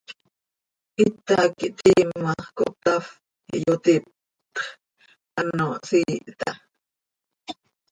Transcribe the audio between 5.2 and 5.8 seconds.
ano